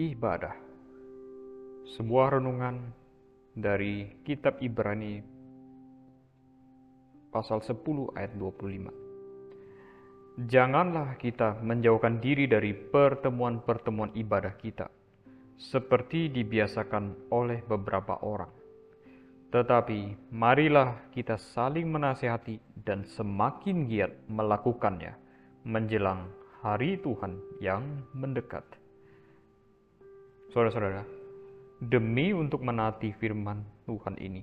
Ibadah 0.00 0.56
Sebuah 1.92 2.40
renungan 2.40 2.88
dari 3.52 4.08
kitab 4.24 4.56
Ibrani 4.64 5.20
pasal 7.28 7.60
10 7.60 8.16
ayat 8.16 8.32
25. 8.32 10.48
Janganlah 10.48 11.20
kita 11.20 11.60
menjauhkan 11.60 12.16
diri 12.16 12.48
dari 12.48 12.72
pertemuan-pertemuan 12.72 14.16
ibadah 14.16 14.56
kita, 14.56 14.88
seperti 15.60 16.32
dibiasakan 16.32 17.28
oleh 17.28 17.60
beberapa 17.60 18.24
orang. 18.24 18.48
Tetapi 19.52 20.32
marilah 20.32 21.12
kita 21.12 21.36
saling 21.36 21.92
menasihati 21.92 22.56
dan 22.88 23.04
semakin 23.04 23.84
giat 23.84 24.16
melakukannya 24.32 25.12
menjelang 25.68 26.24
hari 26.64 26.96
Tuhan 27.04 27.36
yang 27.60 27.84
mendekat. 28.16 28.79
Saudara-saudara, 30.50 31.06
demi 31.78 32.34
untuk 32.34 32.66
menaati 32.66 33.14
firman 33.14 33.62
Tuhan 33.86 34.18
ini, 34.18 34.42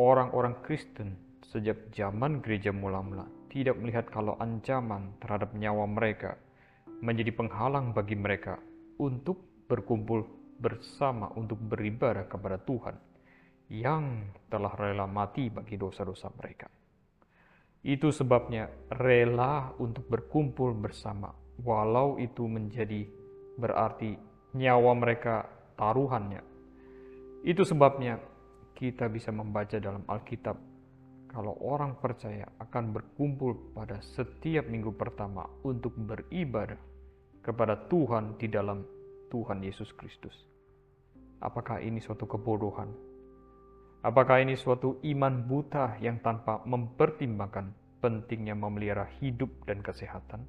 orang-orang 0.00 0.64
Kristen 0.64 1.20
sejak 1.44 1.92
zaman 1.92 2.40
gereja 2.40 2.72
mula-mula 2.72 3.28
tidak 3.52 3.76
melihat 3.76 4.08
kalau 4.08 4.40
ancaman 4.40 5.12
terhadap 5.20 5.52
nyawa 5.52 5.84
mereka 5.84 6.40
menjadi 7.04 7.28
penghalang 7.36 7.92
bagi 7.92 8.16
mereka 8.16 8.56
untuk 8.96 9.68
berkumpul 9.68 10.24
bersama 10.56 11.28
untuk 11.36 11.60
beribadah 11.60 12.24
kepada 12.24 12.56
Tuhan 12.64 12.96
yang 13.68 14.32
telah 14.48 14.72
rela 14.80 15.04
mati 15.04 15.52
bagi 15.52 15.76
dosa-dosa 15.76 16.32
mereka. 16.40 16.72
Itu 17.84 18.16
sebabnya 18.16 18.72
rela 18.96 19.76
untuk 19.76 20.08
berkumpul 20.08 20.72
bersama, 20.72 21.36
walau 21.60 22.16
itu 22.16 22.48
menjadi 22.48 23.04
berarti 23.60 24.32
nyawa 24.54 24.92
mereka 24.94 25.50
taruhannya. 25.74 26.42
Itu 27.42 27.66
sebabnya 27.66 28.22
kita 28.78 29.10
bisa 29.10 29.34
membaca 29.34 29.76
dalam 29.78 30.06
Alkitab 30.06 30.56
kalau 31.34 31.58
orang 31.66 31.98
percaya 31.98 32.46
akan 32.62 32.94
berkumpul 32.94 33.74
pada 33.74 33.98
setiap 34.14 34.70
minggu 34.70 34.94
pertama 34.94 35.42
untuk 35.66 35.98
beribadah 35.98 36.78
kepada 37.42 37.90
Tuhan 37.90 38.38
di 38.38 38.46
dalam 38.46 38.86
Tuhan 39.34 39.58
Yesus 39.66 39.90
Kristus. 39.98 40.32
Apakah 41.42 41.82
ini 41.82 41.98
suatu 41.98 42.24
kebodohan? 42.24 42.88
Apakah 44.06 44.46
ini 44.46 44.54
suatu 44.54 45.02
iman 45.02 45.42
buta 45.44 45.98
yang 45.98 46.22
tanpa 46.22 46.62
mempertimbangkan 46.62 47.74
pentingnya 47.98 48.54
memelihara 48.54 49.10
hidup 49.18 49.50
dan 49.66 49.82
kesehatan? 49.82 50.46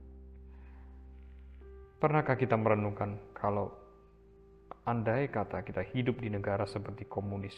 Pernahkah 1.98 2.38
kita 2.38 2.54
merenungkan 2.54 3.18
kalau 3.34 3.85
andai 4.86 5.26
kata 5.34 5.66
kita 5.66 5.82
hidup 5.82 6.22
di 6.22 6.30
negara 6.30 6.70
seperti 6.70 7.10
komunis 7.10 7.58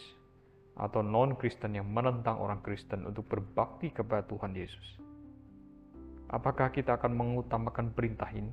atau 0.80 1.04
non-Kristen 1.04 1.76
yang 1.76 1.84
menentang 1.84 2.40
orang 2.40 2.64
Kristen 2.64 3.04
untuk 3.04 3.28
berbakti 3.28 3.92
kepada 3.92 4.24
Tuhan 4.24 4.56
Yesus? 4.56 4.96
Apakah 6.32 6.72
kita 6.72 6.96
akan 6.96 7.12
mengutamakan 7.12 7.92
perintah 7.92 8.32
ini? 8.32 8.52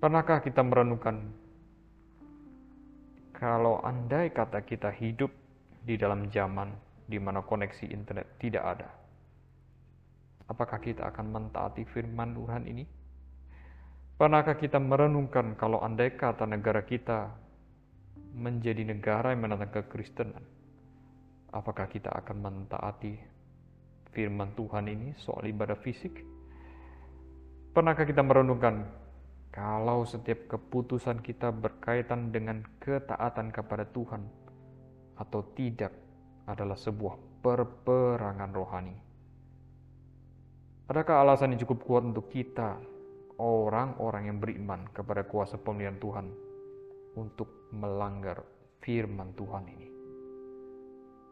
Pernahkah 0.00 0.40
kita 0.40 0.64
merenungkan 0.64 1.28
kalau 3.36 3.84
andai 3.84 4.32
kata 4.32 4.64
kita 4.64 4.88
hidup 4.88 5.28
di 5.84 6.00
dalam 6.00 6.32
zaman 6.32 6.72
di 7.04 7.20
mana 7.20 7.44
koneksi 7.44 7.84
internet 7.84 8.40
tidak 8.40 8.64
ada? 8.64 8.88
Apakah 10.48 10.80
kita 10.80 11.04
akan 11.12 11.36
mentaati 11.36 11.84
firman 11.84 12.32
Tuhan 12.32 12.64
ini? 12.64 12.84
Pernahkah 14.18 14.58
kita 14.58 14.82
merenungkan 14.82 15.54
kalau 15.54 15.78
andai 15.78 16.18
kata 16.18 16.42
negara 16.42 16.82
kita 16.82 17.30
menjadi 18.34 18.82
negara 18.82 19.30
yang 19.30 19.46
menentang 19.46 19.70
kekristenan? 19.70 20.42
Apakah 21.54 21.86
kita 21.86 22.10
akan 22.10 22.36
mentaati 22.42 23.14
firman 24.10 24.58
Tuhan 24.58 24.90
ini 24.90 25.14
soal 25.22 25.46
ibadah 25.46 25.78
fisik? 25.78 26.18
Pernahkah 27.70 28.02
kita 28.02 28.26
merenungkan 28.26 28.90
kalau 29.54 30.02
setiap 30.02 30.50
keputusan 30.50 31.22
kita 31.22 31.54
berkaitan 31.54 32.34
dengan 32.34 32.66
ketaatan 32.82 33.54
kepada 33.54 33.86
Tuhan 33.86 34.26
atau 35.14 35.46
tidak 35.54 35.94
adalah 36.50 36.74
sebuah 36.74 37.38
perperangan 37.38 38.50
rohani? 38.50 38.98
Adakah 40.90 41.22
alasan 41.22 41.54
yang 41.54 41.62
cukup 41.62 41.86
kuat 41.86 42.02
untuk 42.02 42.26
kita 42.34 42.97
orang-orang 43.38 44.30
yang 44.30 44.38
beriman 44.42 44.90
kepada 44.90 45.22
kuasa 45.26 45.58
pemilihan 45.58 45.98
Tuhan 46.02 46.26
untuk 47.18 47.70
melanggar 47.74 48.42
firman 48.82 49.34
Tuhan 49.34 49.64
ini. 49.70 49.88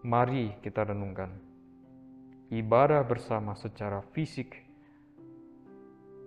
Mari 0.06 0.62
kita 0.62 0.86
renungkan 0.86 1.34
ibadah 2.54 3.02
bersama 3.02 3.58
secara 3.58 4.02
fisik 4.14 4.54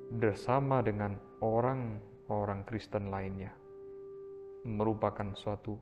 bersama 0.10 0.84
dengan 0.84 1.16
orang-orang 1.40 2.68
Kristen 2.68 3.08
lainnya 3.08 3.56
merupakan 4.68 5.32
suatu 5.40 5.80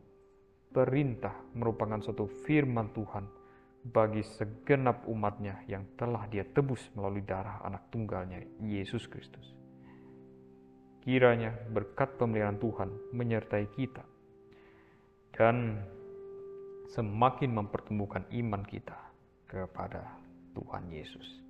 perintah, 0.70 1.34
merupakan 1.58 1.98
suatu 1.98 2.30
firman 2.46 2.94
Tuhan 2.94 3.26
bagi 3.88 4.22
segenap 4.22 5.08
umatnya 5.08 5.64
yang 5.66 5.96
telah 5.96 6.28
dia 6.28 6.44
tebus 6.44 6.92
melalui 6.94 7.24
darah 7.24 7.64
anak 7.64 7.88
tunggalnya, 7.90 8.44
Yesus 8.62 9.08
Kristus. 9.08 9.67
Kiranya 11.08 11.56
berkat 11.72 12.20
pemeliharaan 12.20 12.60
Tuhan 12.60 12.92
menyertai 13.16 13.72
kita 13.80 14.04
dan 15.32 15.80
semakin 16.92 17.48
mempertumbuhkan 17.56 18.28
iman 18.28 18.60
kita 18.68 19.00
kepada 19.48 20.04
Tuhan 20.52 20.92
Yesus. 20.92 21.47